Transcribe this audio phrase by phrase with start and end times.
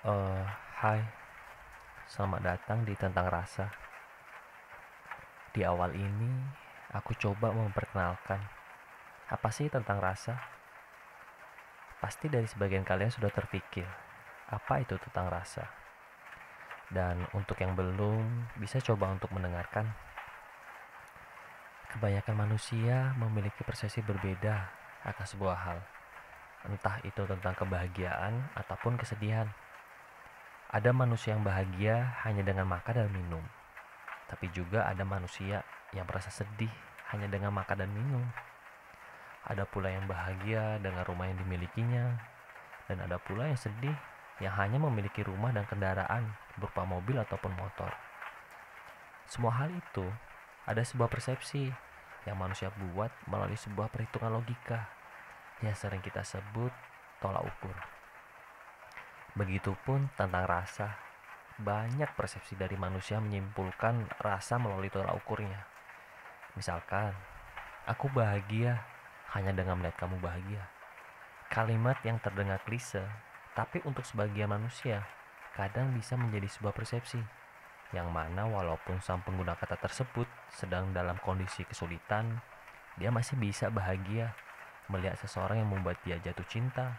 [0.00, 0.44] Eh,
[0.80, 0.96] hai,
[2.08, 3.68] selamat datang di Tentang Rasa.
[5.52, 6.40] Di awal ini,
[6.96, 8.40] aku coba memperkenalkan
[9.28, 10.40] apa sih tentang rasa.
[12.00, 13.84] Pasti dari sebagian kalian sudah terpikir,
[14.48, 15.68] apa itu tentang rasa.
[16.88, 19.84] Dan untuk yang belum, bisa coba untuk mendengarkan.
[21.92, 24.64] Kebanyakan manusia memiliki persepsi berbeda
[25.04, 25.78] akan sebuah hal.
[26.72, 29.52] Entah itu tentang kebahagiaan ataupun kesedihan.
[30.70, 33.42] Ada manusia yang bahagia hanya dengan makan dan minum.
[34.30, 36.70] Tapi juga ada manusia yang merasa sedih
[37.10, 38.22] hanya dengan makan dan minum.
[39.50, 42.14] Ada pula yang bahagia dengan rumah yang dimilikinya.
[42.86, 43.98] Dan ada pula yang sedih
[44.38, 47.90] yang hanya memiliki rumah dan kendaraan berupa mobil ataupun motor.
[49.26, 50.06] Semua hal itu
[50.70, 51.66] ada sebuah persepsi
[52.30, 54.86] yang manusia buat melalui sebuah perhitungan logika
[55.66, 56.70] yang sering kita sebut
[57.18, 57.99] tolak ukur.
[59.40, 61.00] Begitupun tentang rasa.
[61.56, 65.64] Banyak persepsi dari manusia menyimpulkan rasa melalui tolak ukurnya.
[66.60, 67.16] Misalkan,
[67.88, 68.84] aku bahagia
[69.32, 70.68] hanya dengan melihat kamu bahagia.
[71.48, 73.00] Kalimat yang terdengar klise,
[73.56, 75.08] tapi untuk sebagian manusia
[75.56, 77.20] kadang bisa menjadi sebuah persepsi
[77.90, 82.38] yang mana walaupun sang pengguna kata tersebut sedang dalam kondisi kesulitan,
[82.94, 84.30] dia masih bisa bahagia
[84.86, 86.94] melihat seseorang yang membuat dia jatuh cinta,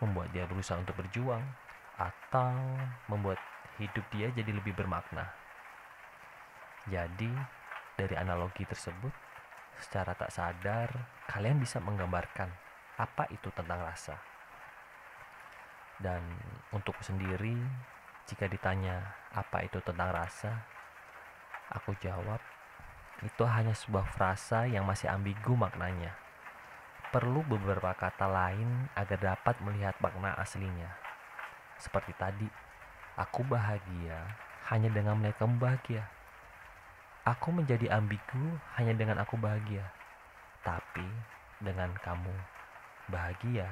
[0.00, 1.44] membuat dia berusaha untuk berjuang,
[2.00, 2.56] atau
[3.12, 3.36] membuat
[3.76, 5.28] hidup dia jadi lebih bermakna.
[6.88, 7.28] Jadi,
[7.96, 9.12] dari analogi tersebut,
[9.80, 10.88] secara tak sadar
[11.28, 12.48] kalian bisa menggambarkan
[13.00, 14.16] apa itu tentang rasa.
[16.00, 16.24] Dan
[16.72, 17.56] untuk sendiri,
[18.24, 20.64] jika ditanya apa itu tentang rasa,
[21.68, 22.40] aku jawab
[23.20, 26.16] itu hanya sebuah frasa yang masih ambigu maknanya.
[27.10, 30.94] Perlu beberapa kata lain agar dapat melihat makna aslinya.
[31.74, 32.46] Seperti tadi,
[33.18, 34.30] aku bahagia
[34.70, 36.06] hanya dengan melihat kamu bahagia.
[37.26, 39.90] Aku menjadi ambigu hanya dengan aku bahagia.
[40.62, 41.02] Tapi
[41.58, 42.30] dengan kamu
[43.10, 43.66] bahagia,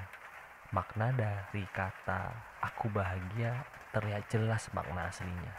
[0.75, 3.55] makna dari kata aku bahagia
[3.95, 5.55] terlihat jelas makna aslinya.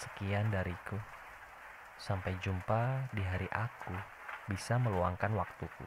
[0.00, 0.96] Sekian dariku.
[2.00, 3.92] Sampai jumpa di hari aku
[4.48, 5.84] bisa meluangkan waktuku.